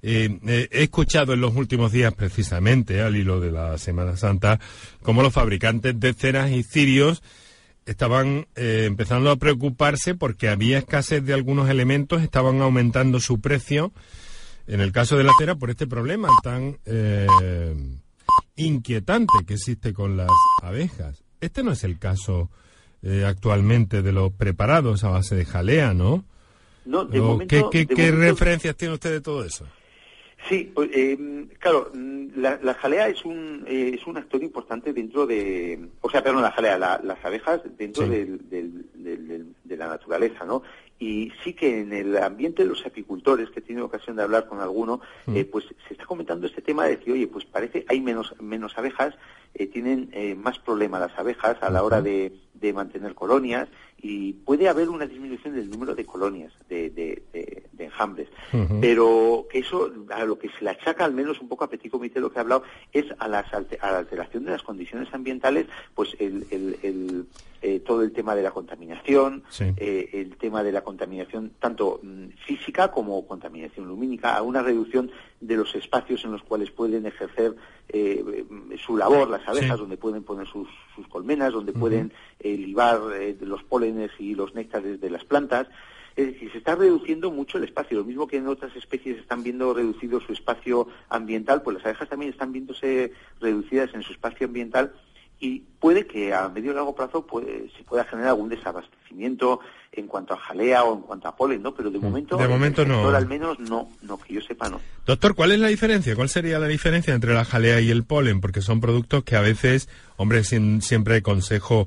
eh, 0.08 0.38
eh, 0.46 0.68
he 0.70 0.84
escuchado 0.84 1.32
en 1.32 1.40
los 1.40 1.56
últimos 1.56 1.90
días, 1.90 2.14
precisamente, 2.14 3.02
al 3.02 3.16
hilo 3.16 3.40
de 3.40 3.50
la 3.50 3.76
Semana 3.76 4.16
Santa, 4.16 4.60
como 5.02 5.20
los 5.20 5.32
fabricantes 5.32 5.98
de 5.98 6.14
cenas 6.14 6.52
y 6.52 6.62
cirios 6.62 7.25
estaban 7.86 8.46
eh, 8.54 8.84
empezando 8.86 9.32
a 9.32 9.36
preocuparse 9.36 10.14
porque 10.14 10.48
había 10.48 10.78
escasez 10.78 11.25
de 11.25 11.34
algunos 11.34 11.68
elementos, 11.68 12.22
estaban 12.22 12.60
aumentando 12.60 13.18
su 13.18 13.40
precio, 13.40 13.92
en 14.68 14.80
el 14.80 14.92
caso 14.92 15.16
de 15.16 15.25
la 15.25 15.32
cera, 15.40 15.56
por 15.56 15.70
este 15.70 15.88
problema 15.88 16.28
tan 16.44 16.78
eh, 16.84 17.26
inquietante 18.54 19.32
que 19.44 19.54
existe 19.54 19.92
con 19.92 20.16
las 20.16 20.30
abejas. 20.62 21.25
Este 21.40 21.64
no 21.64 21.72
es 21.72 21.82
el 21.82 21.98
caso 21.98 22.48
eh, 23.02 23.25
actualmente 23.26 24.02
de 24.02 24.12
los 24.12 24.32
preparados 24.32 25.02
a 25.02 25.08
base 25.08 25.34
de 25.34 25.44
jalea, 25.44 25.94
¿no? 25.94 26.25
No, 26.84 27.04
de 27.04 27.20
momento, 27.20 27.70
¿Qué, 27.70 27.88
qué 27.88 28.12
referencias 28.12 28.76
tiene 28.76 28.94
usted 28.94 29.10
de 29.10 29.20
todo 29.20 29.44
eso? 29.44 29.66
Sí, 30.49 30.73
eh, 30.76 31.49
claro, 31.59 31.90
mm, 31.93 32.26
la, 32.37 32.75
jalea 32.75 33.09
es 33.09 33.25
un, 33.25 33.64
eh, 33.66 33.93
es 33.95 34.07
un 34.07 34.16
actor 34.16 34.43
importante 34.43 34.93
dentro 34.93 35.26
de, 35.26 35.88
o 36.00 36.11
sea, 36.11 36.23
perdón, 36.23 36.43
la 36.43 36.52
jalea, 36.52 36.78
las 36.78 37.25
abejas 37.25 37.62
dentro 37.76 38.07
de 38.07 39.76
la 39.76 39.88
naturaleza, 39.88 40.45
¿no? 40.45 40.62
Y 40.99 41.33
sí 41.43 41.52
que 41.52 41.81
en 41.81 41.93
el 41.93 42.16
ambiente 42.16 42.62
de 42.62 42.69
los 42.69 42.87
apicultores, 42.87 43.50
que 43.50 43.59
he 43.59 43.62
tenido 43.62 43.87
ocasión 43.87 44.16
de 44.16 44.23
hablar 44.23 44.47
con 44.47 44.61
alguno, 44.61 45.00
mm. 45.26 45.37
eh, 45.37 45.45
pues 45.45 45.64
se 45.88 45.95
está 45.95 46.07
comentando 46.07 46.47
este 46.47 46.62
tema 46.62 46.85
de 46.85 46.97
decir, 46.97 47.12
oye, 47.12 47.26
pues 47.26 47.45
parece 47.45 47.85
hay 47.88 48.00
menos, 48.00 48.35
menos 48.40 48.78
abejas, 48.78 49.14
tienen 49.73 50.11
más 50.43 50.59
problemas 50.59 51.00
las 51.00 51.19
abejas 51.19 51.57
a 51.62 51.71
la 51.71 51.83
hora 51.83 52.02
de, 52.02 52.31
de 52.61 52.73
mantener 52.73 53.14
colonias 53.14 53.69
y 54.00 54.35
puede 54.35 54.69
haber 54.69 54.88
una 54.88 55.07
disminución 55.07 55.55
del 55.55 55.71
número 55.71 55.95
de 55.95 56.05
colonias, 56.05 56.52
de, 56.69 56.90
de, 56.90 57.23
enjambres. 57.97 58.29
Pero 58.81 59.47
que 59.50 59.61
eso, 59.61 59.91
a 60.11 60.25
lo 60.25 60.38
que 60.38 60.49
se 60.50 60.65
le 60.65 60.71
achaca, 60.71 61.05
al 61.05 61.15
menos 61.15 61.41
un 61.41 61.49
poco 61.49 61.65
a 61.65 61.71
Petit 61.71 61.91
Comité 61.91 62.21
lo 62.21 62.31
que 62.31 62.38
ha 62.38 62.43
hablado, 62.43 62.62
es 62.93 63.07
a, 63.19 63.29
las, 63.29 63.53
a 63.53 63.91
la 63.91 63.99
alteración 63.99 64.45
de 64.45 64.53
las 64.53 64.62
condiciones 64.62 65.12
ambientales, 65.12 65.67
pues 65.95 66.17
el, 66.19 66.47
el, 66.50 67.26
eh, 67.62 67.81
todo 67.81 68.03
el 68.03 68.12
tema 68.12 68.35
de 68.35 68.43
la 68.43 68.50
contaminación, 68.50 69.43
eh, 69.61 70.11
el 70.12 70.37
tema 70.37 70.62
de 70.62 70.73
la 70.73 70.83
contaminación 70.83 71.53
tanto 71.59 72.00
mm, 72.03 72.29
física 72.47 72.91
como 72.91 73.26
contaminación 73.26 73.88
lumínica, 73.88 74.37
a 74.37 74.43
una 74.43 74.62
reducción 74.62 75.11
de 75.41 75.57
los 75.57 75.75
espacios 75.75 76.25
en 76.25 76.33
los 76.33 76.43
cuales 76.43 76.71
pueden 76.71 77.07
ejercer 77.07 77.55
eh, 77.88 78.45
su 78.85 78.97
labor 78.97 79.31
las 79.31 79.47
abejas, 79.49 79.79
donde 79.79 79.97
pueden 79.97 80.23
poner 80.23 80.47
sus, 80.47 80.69
colmenas, 81.09 81.53
donde 81.53 81.73
pueden 81.73 82.12
libar 82.43 83.00
los 83.41 83.62
pólenes 83.65 84.11
y 84.19 84.35
los 84.35 84.55
néctares 84.55 85.00
de 85.00 85.11
las 85.11 85.25
plantas. 85.25 85.69
Es 86.16 86.32
decir, 86.32 86.50
se 86.50 86.58
está 86.58 86.75
reduciendo 86.75 87.30
mucho 87.30 87.58
el 87.58 87.64
espacio. 87.64 87.99
Lo 87.99 88.04
mismo 88.04 88.26
que 88.26 88.38
en 88.38 88.49
otras 88.49 88.75
especies 88.75 89.18
están 89.18 89.42
viendo 89.42 89.75
reducido 89.75 90.18
su 90.20 90.32
espacio 90.32 90.88
ambiental, 91.11 91.62
pues 91.62 91.76
las 91.76 91.85
abejas 91.85 92.08
también 92.08 92.32
están 92.32 92.52
viéndose 92.52 93.12
reducidas 93.40 93.92
en 93.94 94.02
su 94.02 94.12
espacio 94.12 94.46
ambiental 94.46 94.92
y 95.38 95.61
puede 95.80 96.06
que 96.06 96.32
a 96.32 96.49
medio 96.49 96.73
y 96.73 96.75
largo 96.75 96.94
plazo 96.94 97.26
se 97.76 97.85
pueda 97.85 98.04
generar 98.04 98.30
algún 98.30 98.49
desabastecimiento 98.49 99.61
en 99.92 100.06
cuanto 100.06 100.35
a 100.35 100.38
jalea 100.38 100.85
o 100.85 100.94
en 100.94 101.02
cuanto 101.02 101.28
a 101.28 101.37
polen, 101.37 101.62
¿no? 101.62 101.75
Pero 101.75 101.90
de 101.90 101.99
mm, 101.99 102.02
momento, 102.02 102.37
de 102.37 102.49
momento 102.49 102.87
no. 102.87 103.08
al 103.08 103.26
menos 103.26 103.58
no, 103.61 103.90
no, 104.02 104.18
que 104.18 104.35
yo 104.35 104.40
sepa 104.40 104.68
no. 104.70 104.80
Doctor, 105.04 105.35
¿cuál 105.35 105.52
es 105.52 105.58
la 105.58 105.68
diferencia? 105.68 106.16
¿Cuál 106.16 106.30
sería 106.30 106.58
la 106.58 106.68
diferencia 106.68 107.14
entre 107.14 107.35
la 107.35 107.44
jalea 107.44 107.80
y 107.80 107.90
el 107.90 108.04
polen? 108.04 108.40
Porque 108.40 108.62
son 108.62 108.80
productos 108.80 109.25
que 109.25 109.37
a 109.37 109.42
veces, 109.42 109.88
hombre, 110.16 110.42
sin, 110.42 110.80
siempre 110.80 111.20
consejo 111.23 111.87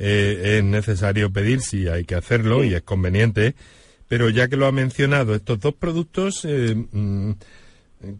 eh, 0.00 0.58
es 0.58 0.64
necesario 0.64 1.30
pedir 1.30 1.60
si 1.60 1.86
hay 1.88 2.04
que 2.04 2.16
hacerlo 2.16 2.64
y 2.64 2.74
es 2.74 2.82
conveniente, 2.82 3.54
pero 4.08 4.28
ya 4.28 4.48
que 4.48 4.56
lo 4.56 4.66
ha 4.66 4.72
mencionado, 4.72 5.34
estos 5.34 5.60
dos 5.60 5.74
productos, 5.74 6.44
eh, 6.44 6.74
mm, 6.74 7.32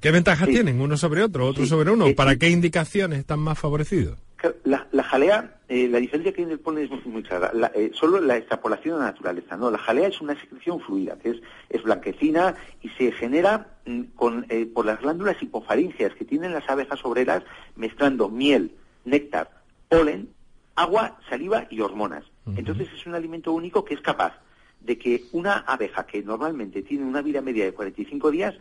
¿qué 0.00 0.10
ventajas 0.10 0.48
tienen 0.48 0.80
uno 0.80 0.96
sobre 0.96 1.22
otro, 1.22 1.46
otro 1.46 1.66
sobre 1.66 1.90
uno? 1.90 2.14
¿Para 2.14 2.36
qué 2.36 2.50
indicaciones 2.50 3.18
están 3.18 3.40
más 3.40 3.58
favorecidos? 3.58 4.18
La, 4.64 5.02
jalea, 5.02 5.58
eh, 5.68 5.86
la 5.88 5.98
diferencia 5.98 6.32
que 6.32 6.56
polen 6.58 6.84
es 6.90 7.06
muy, 7.06 7.22
clara. 7.22 7.52
Eh, 7.74 7.90
solo 7.92 8.20
la 8.20 8.36
extrapolación 8.36 8.96
a 8.96 8.98
la 8.98 9.10
naturaleza. 9.12 9.56
No, 9.56 9.70
la 9.70 9.78
jalea 9.78 10.08
es 10.08 10.20
una 10.20 10.38
secreción 10.40 10.80
fluida, 10.80 11.18
que 11.18 11.30
es, 11.30 11.36
es 11.68 11.82
blanquecina 11.82 12.54
y 12.80 12.88
se 12.90 13.12
genera 13.12 13.66
mm, 13.84 14.02
con, 14.16 14.46
eh, 14.48 14.66
por 14.66 14.86
las 14.86 15.00
glándulas 15.00 15.42
hipofaringeas 15.42 16.14
que 16.14 16.24
tienen 16.24 16.52
las 16.52 16.68
abejas 16.70 17.04
obreras 17.04 17.42
mezclando 17.76 18.30
miel, 18.30 18.72
néctar, 19.04 19.50
polen, 19.88 20.30
agua, 20.76 21.18
saliva 21.28 21.66
y 21.70 21.80
hormonas. 21.80 22.24
Entonces 22.56 22.88
es 22.92 23.06
un 23.06 23.14
alimento 23.14 23.52
único 23.52 23.84
que 23.84 23.94
es 23.94 24.00
capaz 24.00 24.34
de 24.80 24.98
que 24.98 25.24
una 25.32 25.58
abeja 25.58 26.06
que 26.06 26.22
normalmente 26.22 26.82
tiene 26.82 27.04
una 27.04 27.22
vida 27.22 27.40
media 27.40 27.64
de 27.64 27.72
45 27.72 28.30
días 28.30 28.54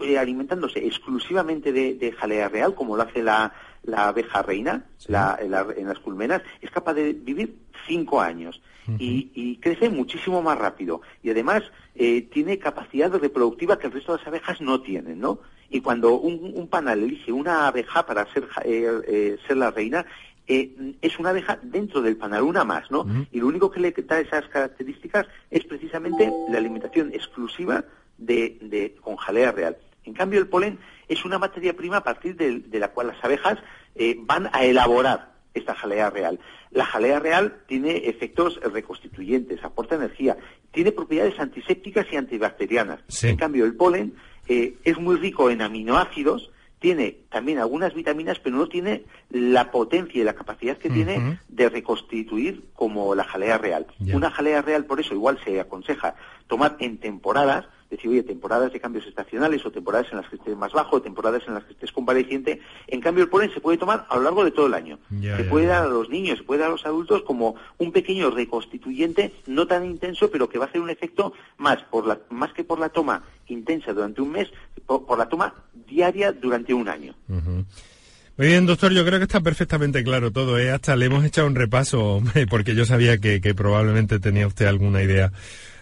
eh, 0.00 0.18
alimentándose 0.18 0.84
exclusivamente 0.84 1.70
de, 1.70 2.12
jalea 2.12 2.48
real, 2.48 2.74
como 2.74 2.96
lo 2.96 3.02
hace 3.04 3.22
la, 3.22 3.52
abeja 3.96 4.42
reina 4.42 4.86
en, 5.06 5.86
las 5.86 5.98
culmenas, 6.00 6.42
es 6.60 6.70
capaz 6.70 6.94
de 6.94 7.12
vivir 7.12 7.54
cinco 7.86 8.20
años 8.20 8.60
y, 8.98 9.56
crece 9.60 9.88
muchísimo 9.88 10.42
más 10.42 10.58
rápido. 10.58 11.02
Y 11.22 11.30
además 11.30 11.62
eh, 11.94 12.22
tiene 12.22 12.58
capacidad 12.58 13.12
reproductiva 13.12 13.78
que 13.78 13.86
el 13.86 13.92
resto 13.92 14.12
de 14.12 14.18
las 14.18 14.26
abejas 14.26 14.60
no 14.60 14.80
tienen, 14.80 15.20
¿no? 15.20 15.38
Y 15.70 15.80
cuando 15.80 16.14
un, 16.14 16.66
panal 16.68 17.02
elige 17.02 17.30
una 17.30 17.68
abeja 17.68 18.04
para 18.04 18.26
ser, 18.32 18.48
eh, 18.64 19.36
ser 19.46 19.58
la 19.58 19.70
reina, 19.70 20.06
es 20.48 21.18
una 21.18 21.30
abeja 21.30 21.58
dentro 21.62 22.00
del 22.00 22.16
panal, 22.16 22.42
una 22.42 22.64
más, 22.64 22.90
¿no? 22.90 23.06
Y 23.30 23.40
lo 23.40 23.46
único 23.46 23.70
que 23.70 23.80
le 23.80 23.92
da 23.92 24.18
esas 24.18 24.46
características 24.48 25.26
es 25.50 25.64
precisamente 25.64 26.32
la 26.48 26.58
alimentación 26.58 27.12
exclusiva 27.12 27.84
de, 28.16 28.96
con 29.02 29.16
jalea 29.16 29.52
real. 29.52 29.76
En 30.04 30.14
cambio, 30.14 30.40
el 30.40 30.48
polen 30.48 30.78
es 31.06 31.24
una 31.24 31.38
materia 31.38 31.76
prima 31.76 31.98
a 31.98 32.04
partir 32.04 32.36
de, 32.36 32.78
la 32.78 32.88
cual 32.88 33.08
las 33.08 33.22
abejas 33.22 33.58
eh, 33.94 34.16
van 34.20 34.48
a 34.52 34.64
elaborar 34.64 35.32
esta 35.52 35.74
jalea 35.74 36.10
real. 36.10 36.38
La 36.70 36.86
jalea 36.86 37.18
real 37.18 37.60
tiene 37.66 38.08
efectos 38.08 38.60
reconstituyentes, 38.60 39.62
aporta 39.64 39.96
energía, 39.96 40.36
tiene 40.72 40.92
propiedades 40.92 41.38
antisépticas 41.38 42.06
y 42.10 42.16
antibacterianas. 42.16 43.00
En 43.22 43.36
cambio, 43.36 43.64
el 43.64 43.74
polen 43.74 44.14
eh, 44.48 44.76
es 44.84 44.98
muy 44.98 45.16
rico 45.16 45.50
en 45.50 45.62
aminoácidos, 45.62 46.50
tiene 46.78 47.18
también 47.30 47.58
algunas 47.58 47.94
vitaminas, 47.94 48.38
pero 48.38 48.56
no 48.56 48.68
tiene 48.68 49.04
la 49.30 49.70
potencia 49.70 50.20
y 50.20 50.24
la 50.24 50.34
capacidad 50.34 50.78
que 50.78 50.90
tiene 50.90 51.38
de 51.48 51.68
reconstituir 51.68 52.64
como 52.74 53.14
la 53.14 53.24
jalea 53.24 53.58
real. 53.58 53.86
Una 54.12 54.30
jalea 54.30 54.62
real, 54.62 54.84
por 54.84 55.00
eso, 55.00 55.14
igual 55.14 55.38
se 55.44 55.60
aconseja 55.60 56.14
tomar 56.46 56.76
en 56.80 56.98
temporadas, 56.98 57.66
decir, 57.90 58.10
oye, 58.10 58.22
temporadas 58.22 58.72
de 58.72 58.80
cambios 58.80 59.06
estacionales 59.06 59.64
o 59.64 59.70
temporadas 59.70 60.08
en 60.10 60.18
las 60.18 60.28
que 60.28 60.36
estés 60.36 60.56
más 60.56 60.72
bajo, 60.72 61.00
temporadas 61.00 61.42
en 61.46 61.54
las 61.54 61.64
que 61.64 61.72
estés 61.72 61.92
convaleciente. 61.92 62.60
En 62.86 63.00
cambio, 63.00 63.24
el 63.24 63.30
polen 63.30 63.52
se 63.52 63.60
puede 63.60 63.78
tomar 63.78 64.06
a 64.08 64.16
lo 64.16 64.22
largo 64.22 64.44
de 64.44 64.50
todo 64.50 64.66
el 64.66 64.74
año. 64.74 64.98
se 65.20 65.44
puede 65.44 65.66
dar 65.66 65.84
a 65.84 65.88
los 65.88 66.08
niños, 66.10 66.38
se 66.38 66.44
puede 66.44 66.60
dar 66.60 66.68
a 66.68 66.72
los 66.72 66.86
adultos 66.86 67.22
como 67.22 67.54
un 67.78 67.92
pequeño 67.92 68.30
reconstituyente, 68.30 69.34
no 69.46 69.66
tan 69.66 69.84
intenso, 69.84 70.30
pero 70.30 70.48
que 70.48 70.58
va 70.58 70.66
a 70.66 70.68
hacer 70.68 70.80
un 70.80 70.90
efecto 70.90 71.32
más, 71.56 71.82
por 71.84 72.06
la, 72.06 72.20
más 72.30 72.52
que 72.52 72.64
por 72.64 72.78
la 72.78 72.90
toma 72.90 73.24
intensa 73.46 73.92
durante 73.94 74.20
un 74.20 74.30
mes, 74.30 74.48
por, 74.86 75.18
la 75.18 75.28
toma 75.28 75.54
diaria 75.98 76.32
durante 76.32 76.72
un 76.72 76.88
año. 76.88 77.14
Muy 77.26 78.46
bien, 78.46 78.66
doctor, 78.66 78.92
yo 78.92 79.04
creo 79.04 79.18
que 79.18 79.24
está 79.24 79.40
perfectamente 79.40 80.04
claro 80.04 80.30
todo. 80.30 80.58
¿eh? 80.58 80.70
Hasta 80.70 80.94
le 80.94 81.06
hemos 81.06 81.24
echado 81.24 81.48
un 81.48 81.56
repaso, 81.56 82.22
porque 82.50 82.76
yo 82.76 82.86
sabía 82.86 83.18
que, 83.18 83.40
que 83.40 83.54
probablemente 83.54 84.20
tenía 84.20 84.46
usted 84.46 84.66
alguna 84.66 85.02
idea 85.02 85.32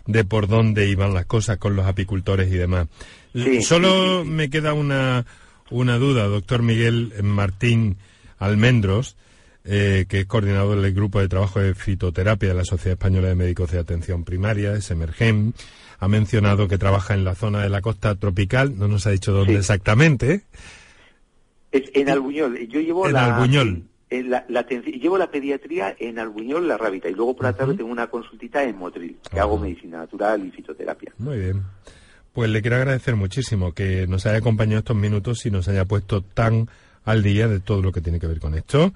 de 0.07 0.25
por 0.25 0.49
dónde 0.49 0.89
iban 0.89 1.13
las 1.13 1.27
cosas 1.27 1.59
con 1.59 1.77
los 1.77 1.87
apicultores 1.87 2.51
y 2.51 2.57
demás. 2.57 2.89
Solo 3.61 4.25
me 4.25 4.49
queda 4.49 4.73
una, 4.73 5.27
una 5.71 5.99
duda, 5.99 6.25
doctor 6.25 6.63
Miguel 6.63 7.13
Martín 7.23 7.99
Almendros, 8.39 9.17
eh, 9.67 10.07
que 10.09 10.21
es 10.21 10.27
coordinador 10.27 10.81
del 10.81 10.95
Grupo 10.95 11.21
de 11.21 11.29
Trabajo 11.29 11.61
de 11.61 11.75
Fitoterapia 11.75 12.51
de 12.51 12.55
la 12.55 12.65
Sociedad 12.65 12.93
Española 12.99 13.29
de 13.29 13.35
Médicos 13.35 13.71
de 13.73 13.79
Atención 13.79 14.25
Primaria, 14.25 14.81
SEMERGEM. 14.81 15.53
Ha 15.99 16.09
mencionado 16.09 16.69
que 16.69 16.79
trabaja 16.79 17.15
en 17.15 17.25
la 17.25 17.35
zona 17.35 17.63
de 17.63 17.69
la 17.71 17.81
costa 17.81 18.15
tropical, 18.15 18.79
no 18.79 18.89
nos 18.89 19.07
ha 19.07 19.11
dicho 19.11 19.33
dónde 19.33 19.57
exactamente. 19.57 20.43
Es 21.73 21.91
en 21.95 22.09
Albuñol. 22.09 22.59
Yo 22.69 22.81
llevo 22.81 23.07
en 23.07 23.15
la, 23.15 23.37
Albuñol 23.37 23.85
la, 24.11 24.67
llevo 24.69 25.19
la 25.19 25.31
pediatría 25.31 25.97
en 25.99 26.19
Albuñol, 26.19 26.69
la 26.69 26.79
Rábita, 26.79 27.09
y 27.09 27.15
luego 27.15 27.35
por 27.35 27.47
la 27.47 27.53
tarde 27.53 27.75
tengo 27.75 27.91
una 27.91 28.07
consultita 28.09 28.63
en 28.63 28.77
Motril, 28.77 29.19
que 29.31 29.41
hago 29.41 29.59
medicina 29.59 29.99
natural 29.99 30.47
y 30.47 30.51
fitoterapia. 30.51 31.13
Muy 31.19 31.39
bien. 31.39 31.63
Pues 32.33 32.51
le 32.51 32.61
quiero 32.61 32.77
agradecer 32.77 33.17
muchísimo 33.17 33.73
que 33.73 34.07
nos 34.07 34.27
haya 34.27 34.39
acompañado 34.39 34.81
estos 34.81 34.97
minutos 34.97 35.45
y 35.47 35.51
nos 35.51 35.69
haya 35.69 35.85
puesto 35.87 36.23
tan 36.23 36.69
al 37.05 37.23
día 37.23 37.49
de 37.49 37.61
todo 37.61 37.83
lo 37.83 37.93
que 37.93 38.01
tiene 38.01 38.21
que 38.21 38.27
ver 38.27 38.41
con 38.41 38.55
esto. 38.55 38.93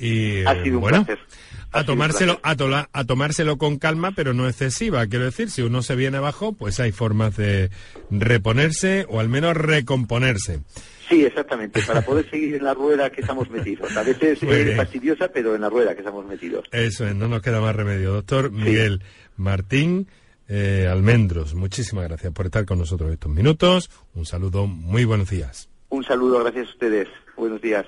Y 0.00 0.44
ha 0.44 0.62
sido 0.62 0.76
un 0.76 0.82
bueno, 0.82 1.04
placer. 1.04 1.24
a 1.72 1.84
tomárselo, 1.84 2.40
a, 2.42 2.88
a, 2.92 3.04
tomárselo 3.04 3.58
con 3.58 3.78
calma, 3.78 4.12
pero 4.12 4.34
no 4.34 4.48
excesiva. 4.48 5.06
Quiero 5.06 5.26
decir, 5.26 5.50
si 5.50 5.62
uno 5.62 5.82
se 5.82 5.96
viene 5.96 6.16
abajo, 6.16 6.52
pues 6.52 6.80
hay 6.80 6.92
formas 6.92 7.36
de 7.36 7.70
reponerse 8.10 9.06
o 9.08 9.20
al 9.20 9.28
menos 9.28 9.56
recomponerse. 9.56 10.60
Sí, 11.10 11.24
exactamente, 11.24 11.82
para 11.82 12.02
poder 12.02 12.30
seguir 12.30 12.54
en 12.54 12.64
la 12.64 12.72
rueda 12.72 13.10
que 13.10 13.20
estamos 13.20 13.50
metidos. 13.50 13.96
A 13.96 14.04
veces 14.04 14.40
es 14.40 14.76
fastidiosa, 14.76 15.28
pero 15.28 15.56
en 15.56 15.60
la 15.60 15.68
rueda 15.68 15.92
que 15.94 16.00
estamos 16.00 16.24
metidos. 16.24 16.64
Eso 16.70 17.06
es, 17.06 17.16
no 17.16 17.26
nos 17.26 17.42
queda 17.42 17.60
más 17.60 17.74
remedio. 17.74 18.12
Doctor 18.12 18.52
Miguel 18.52 19.02
Martín 19.36 20.06
eh, 20.48 20.88
Almendros, 20.90 21.54
muchísimas 21.54 22.08
gracias 22.08 22.32
por 22.32 22.46
estar 22.46 22.64
con 22.64 22.78
nosotros 22.78 23.12
estos 23.12 23.30
minutos. 23.30 23.90
Un 24.14 24.24
saludo, 24.24 24.66
muy 24.66 25.04
buenos 25.04 25.30
días. 25.30 25.68
Un 25.88 26.04
saludo, 26.04 26.40
gracias 26.40 26.68
a 26.68 26.70
ustedes. 26.70 27.08
Buenos 27.36 27.60
días. 27.60 27.86